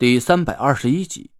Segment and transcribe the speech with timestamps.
[0.00, 1.30] 第三百二十一集，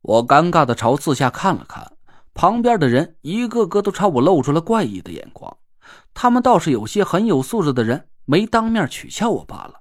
[0.00, 1.96] 我尴尬的朝四下看了看，
[2.34, 5.58] 旁边的人一个个都朝我露出了怪异的眼光。
[6.14, 9.80] 他们倒是有些很有素质的人，没当面取笑我罢了。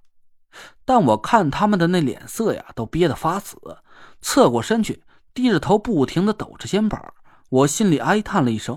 [0.83, 3.59] 但我看他们的那脸色呀，都憋得发紫，
[4.21, 7.13] 侧过身去，低着头，不停的抖着肩膀。
[7.49, 8.75] 我心里哀叹了一声：“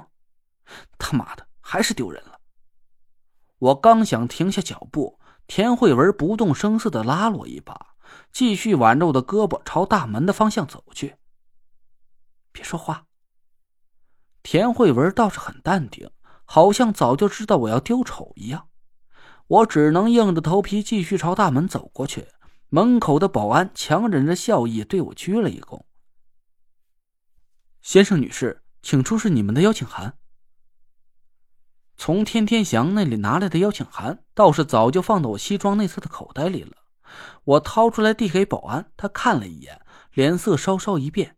[1.00, 2.38] 他妈的，还是丢人了！”
[3.60, 7.91] 我刚想停下脚步，田慧文不动声色的拉了我一把。
[8.32, 11.16] 继续挽着我的胳膊朝大门的方向走去。
[12.52, 13.06] 别说话。
[14.42, 16.10] 田慧文倒是很淡定，
[16.44, 18.68] 好像早就知道我要丢丑一样。
[19.46, 22.28] 我只能硬着头皮继续朝大门走过去。
[22.68, 25.82] 门口的保安强忍着笑意对我鞠了一躬
[27.82, 30.16] ：“先生、女士，请出示你们的邀请函。”
[31.98, 36.81] 从天天祥那里拿来的邀请函，倒是早就放到我西装内侧的口袋里了。
[37.44, 39.80] 我掏出来递给保安，他看了一眼，
[40.12, 41.36] 脸色稍稍一变。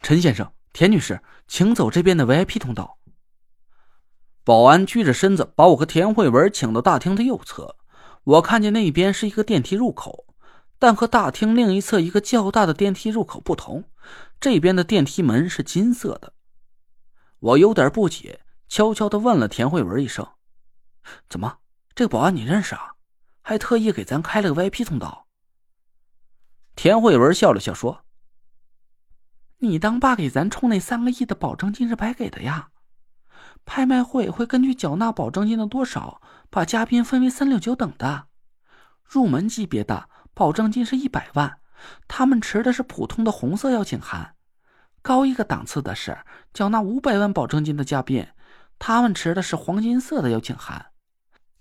[0.00, 2.98] 陈先生、田女士，请走这边的 VIP 通道。
[4.44, 7.76] 保安屈着身子，把我和田慧文请到大厅的右侧。
[8.24, 10.26] 我看见那边是一个电梯入口，
[10.78, 13.84] 但和大厅另一侧一个较大的电梯入口不同，
[14.40, 16.34] 这边的电梯门是金色的。
[17.38, 20.26] 我有点不解，悄悄的问了田慧文一声
[21.28, 21.58] ：“怎么，
[21.94, 22.94] 这个保安你认识啊？”
[23.42, 25.26] 还特意给咱开了个 VIP 通道。
[26.74, 28.04] 田慧文笑了笑说
[29.58, 32.70] ：“你当爸给咱充那三个亿的保证金是白给的呀？
[33.64, 38.28] 拍卖会会根据缴纳保证金的多少，把嘉宾分为三六九等的。
[39.04, 41.58] 入门级别的保证金是一百万，
[42.08, 44.34] 他们持的是普通的红色邀请函；
[45.02, 48.26] 高一个档次的是缴纳五百万保证金的嘉宾，
[48.78, 50.86] 他们持的是黄金色的邀请函。”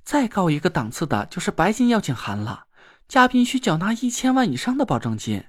[0.03, 2.65] 再高一个档次的就是白金邀请函了，
[3.07, 5.45] 嘉宾需缴纳一千万以上的保证金。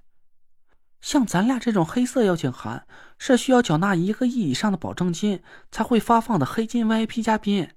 [1.00, 2.86] 像咱俩这种黑色邀请函，
[3.18, 5.42] 是需要缴纳一个亿以上的保证金
[5.72, 7.68] 才会发放的黑金 VIP 嘉宾。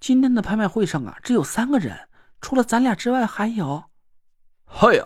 [0.00, 2.08] 今天的拍卖会上啊，只有三个人，
[2.40, 3.84] 除了咱俩之外还有。
[4.64, 5.04] 嗨呀，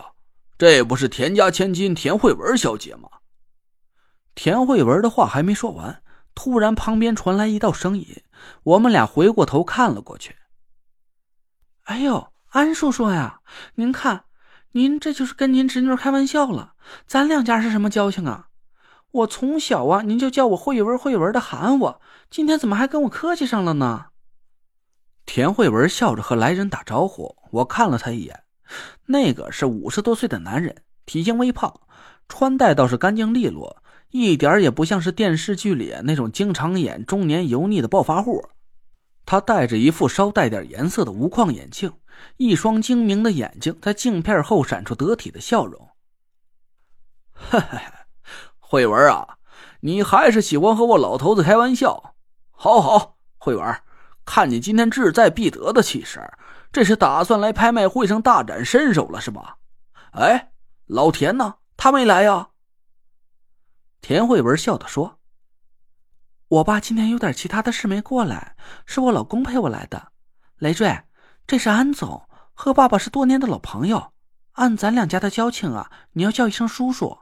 [0.59, 3.09] 这不是田家千金田慧文小姐吗？
[4.37, 6.03] 田慧文的话还没说完，
[6.34, 8.22] 突然旁边传来一道声音，
[8.62, 10.37] 我们俩回过头看了过去。
[11.86, 13.38] 哎呦，安叔叔呀，
[13.76, 14.24] 您看，
[14.72, 16.72] 您这就是跟您侄女开玩笑了。
[17.06, 18.48] 咱两家是什么交情啊？
[19.12, 24.06] 我从小啊，您就叫我慧文慧文的喊我，今天怎么还跟我客气上了呢？
[25.26, 28.42] 田慧文笑着和来人打招呼，我看了他一眼，
[29.06, 31.72] 那个是五十多岁的男人，体型微胖，
[32.28, 33.80] 穿戴倒是干净利落，
[34.10, 38.44] 一点也不像是电视剧里那种经常演中年油腻的暴发户。
[39.26, 41.92] 他戴着一副稍带点颜色的无框眼镜，
[42.37, 45.91] 一双精明的眼睛在镜片后闪出得体的笑容。
[47.34, 47.82] 嘿嘿嘿，
[48.59, 49.37] 慧文啊，
[49.81, 52.14] 你还是喜欢和我老头子开玩笑。
[52.53, 53.82] 好好，慧文，
[54.25, 56.22] 看你今天志在必得的气势，
[56.72, 59.58] 这是打算来拍卖会上大展身手了是吧？
[60.12, 60.53] 哎，
[60.87, 61.56] 老田呢？
[61.76, 62.50] 他没来呀？
[64.00, 65.19] 田慧文笑着说。
[66.48, 70.12] 我爸今天有点其他的事没过来，是我老公陪我来的。
[70.58, 71.02] 累赘，
[71.44, 74.12] 这是安总，和爸爸是多年的老朋友。
[74.52, 77.18] 按咱两家的交情啊，你要叫一声叔叔。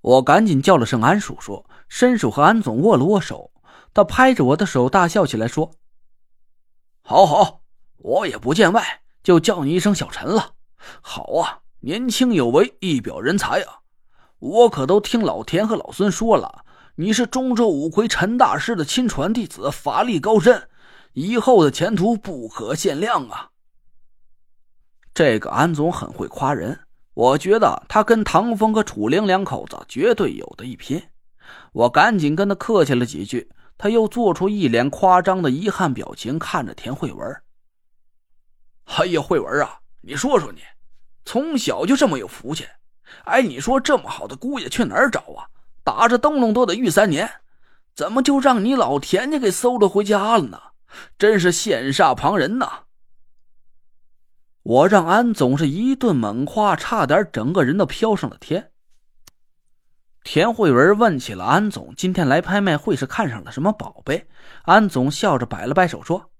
[0.00, 3.52] 我赶紧叫了声安叔叔，伸手和安总握了握手。
[3.92, 5.72] 他拍着我的手大笑起来，说
[7.04, 7.60] ：“好好，
[7.98, 10.54] 我也不见外，就叫你一声小陈了。
[11.02, 13.80] 好啊，年轻有为，一表人才啊！
[14.38, 16.64] 我可都听老田和老孙说了。”
[17.02, 20.68] 你是中州五魁陈大师的亲传弟子，法力高深，
[21.14, 23.50] 以后的前途不可限量啊！
[25.12, 26.78] 这个安总很会夸人，
[27.14, 31.02] 我觉得他跟唐风和楚灵两口子绝对有的一拼。
[31.72, 37.42] 我赶紧跟他客气了几句，他又做出一脸夸张的遗憾表情，看着田慧文。
[38.84, 40.60] 哎呀，慧文啊，你说说你，
[41.24, 42.64] 从小就这么有福气，
[43.24, 45.50] 哎，你说这么好的姑爷去哪儿找啊？
[45.84, 47.30] 打着灯笼都得遇三年，
[47.94, 50.60] 怎么就让你老田家给搜了回家了呢？
[51.18, 52.84] 真是羡煞旁人呐！
[54.62, 58.70] 我让安总是一顿猛夸，差点整个人都飘上了天。
[60.22, 64.28] 田慧文问起了安总今天来拍卖会是看上了什么宝贝，
[64.62, 66.30] 安总笑着摆了摆手说：“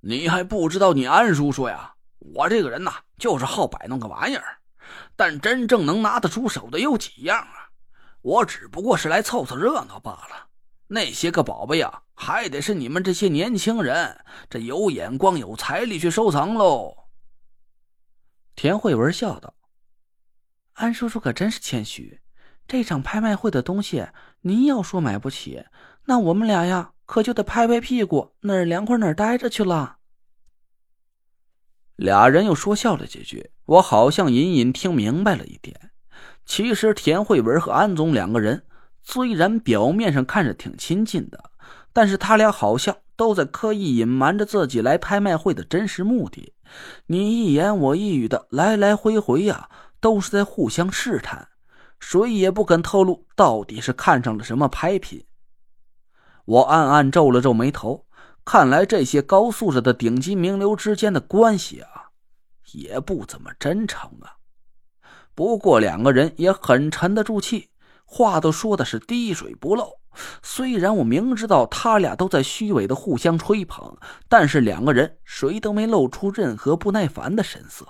[0.00, 1.94] 你还不知道你安叔叔呀？
[2.20, 4.60] 我这个人呐，就是好摆弄个玩意儿。”
[5.16, 7.70] 但真正能拿得出手的有几样啊？
[8.20, 10.48] 我只不过是来凑凑热闹罢了。
[10.88, 17.08] 那些个宝贝呀，还得是你们这些年轻人这有眼光、有财力去收藏喽。
[18.54, 19.54] 田慧文笑道
[20.74, 22.20] ：“安叔叔可真是谦虚，
[22.68, 24.06] 这场拍卖会的东西，
[24.42, 25.64] 您要说买不起，
[26.04, 29.96] 那我们俩呀，可就得拍拍屁股，哪儿凉快哪儿待着去了。”
[31.96, 35.90] 俩人又说笑了几句，我好像隐隐听明白了一点。
[36.44, 38.64] 其实田慧文和安总两个人
[39.02, 41.50] 虽然表面上看着挺亲近的，
[41.92, 46.54] 但是他俩好像都在刻意隐瞒着自己来拍卖会的真实目的。
[47.06, 49.68] 你一言我一语的来来回回呀，
[50.00, 51.48] 都是在互相试探，
[52.00, 55.24] 谁也不肯透露到底是看上了什么拍品。
[56.44, 58.06] 我暗暗皱了皱眉头。
[58.44, 62.01] 看来这些高素质的顶级名流之间的关系啊，
[62.72, 64.36] 也不怎么真诚啊。
[65.34, 67.70] 不过两个人也很沉得住气，
[68.04, 69.98] 话都说的是滴水不漏。
[70.42, 73.96] 虽然我明知道他俩都在虚伪的互相吹捧，
[74.28, 77.86] 但是两个人谁都没露出任何不耐烦的神色。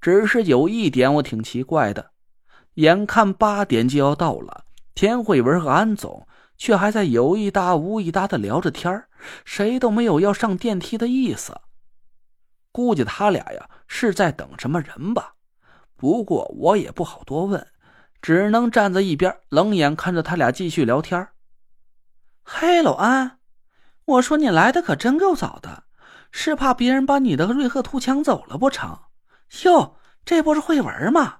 [0.00, 2.10] 只是有一点我挺奇怪的，
[2.74, 4.64] 眼看八点就要到了，
[4.94, 6.26] 田慧文和安总。
[6.58, 9.04] 却还在有一搭无一搭的聊着天
[9.44, 11.60] 谁都没有要上电梯的意思。
[12.76, 15.32] 估计他俩呀是在等什么人吧。
[15.96, 17.66] 不过我也不好多问，
[18.20, 21.26] 只能站在一边冷眼看着他俩继续聊天。
[22.44, 23.38] 嘿，老安，
[24.04, 25.84] 我说你来的可真够早的，
[26.30, 28.98] 是怕别人把你的瑞鹤兔抢走了不成？
[29.64, 29.96] 哟，
[30.26, 31.36] 这不是慧文吗？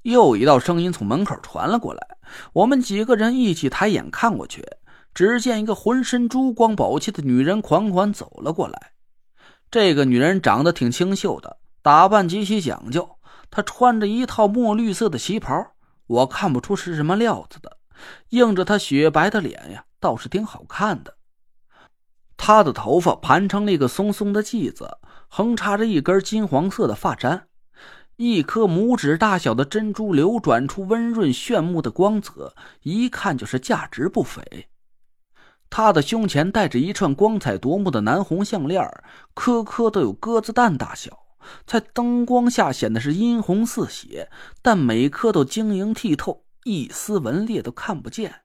[0.00, 2.16] 又一道声音从门口传了过来，
[2.54, 4.66] 我们几个人一起抬眼看过去，
[5.12, 8.93] 只见一个浑身珠光宝气的女人款款走了过来。
[9.74, 13.18] 这个女人长得挺清秀的，打扮极其讲究。
[13.50, 15.72] 她穿着一套墨绿色的旗袍，
[16.06, 17.78] 我看不出是什么料子的，
[18.28, 21.16] 映着她雪白的脸呀，倒是挺好看的。
[22.36, 27.48] 她的头发盘成了一个松松的髻子，横插着一根金黄色的发簪。
[28.14, 34.68] 一颗拇指大小的珍珠流转出温润炫目的光泽，一看就是价值不菲。
[35.76, 38.88] 他的胸前戴着一串光彩夺目的南红项链，
[39.34, 41.18] 颗颗都有鸽子蛋大小，
[41.66, 44.30] 在灯光下显得是殷红似血，
[44.62, 48.42] 但每颗都晶莹剔透，一丝纹裂都看不见。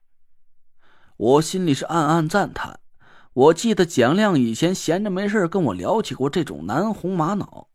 [1.16, 2.80] 我心里是暗暗赞叹。
[3.32, 7.68] 我记得蒋亮以前闲着没事跟我聊起过这种南红玛瑙。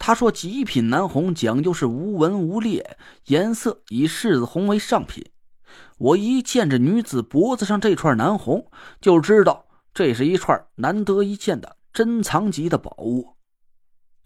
[0.00, 5.24] 他说：“极品南红讲究是无纹无裂，颜色以柿子红为上品。”
[5.98, 8.70] 我一见这女子脖子上这串南红，
[9.00, 13.36] 就知道这是一串难得一见的珍藏级的宝物。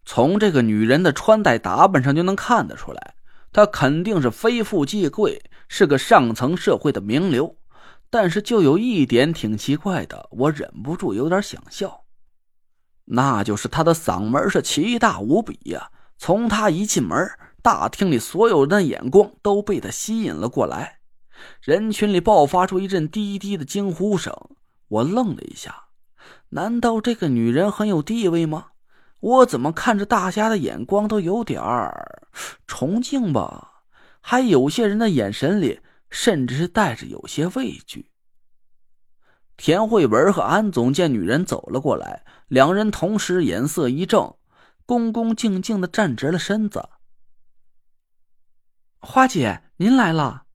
[0.04, 3.14] 从这个女人的穿戴打扮上就能看得出来，
[3.52, 7.56] 她肯定是非富即贵，是个上层社会的名流。
[8.12, 12.04] 但是就有一点挺奇怪的，我忍不住有点想笑。
[13.04, 15.90] 那就是他的嗓门是奇大无比呀！
[16.18, 17.30] 从他一进门，
[17.62, 20.99] 大厅里所有人的眼光都被他吸引了过来，
[21.60, 24.34] 人群里爆发出一阵低低的惊呼声。
[24.88, 25.84] 我愣了一下，
[26.50, 28.68] 难道这个女人很有地位吗？
[29.20, 32.28] 我怎么看着大家的眼光都有点儿
[32.66, 33.82] 崇敬吧？
[34.20, 38.10] 还有些人的眼神里，甚至是带着有些畏惧。
[39.56, 42.24] 田慧文和安总见女人走了过来。
[42.48, 44.34] 两人同时眼色一正，
[44.86, 46.88] 恭恭敬敬的站直了身子。
[48.98, 50.46] 花姐，您来了。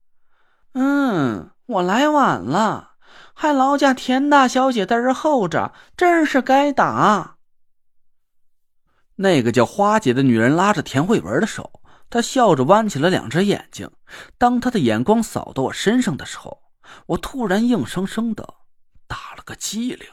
[0.78, 2.96] 嗯，我来晚了，
[3.32, 7.38] 还劳驾田大小姐在这候着，真是该打。
[9.14, 11.80] 那个叫花姐的女人拉着田慧文的手，
[12.10, 13.90] 她笑着弯起了两只眼睛。
[14.36, 16.60] 当她的眼光扫到我身上的时候，
[17.06, 18.46] 我突然硬生生的
[19.06, 20.06] 打了个激灵。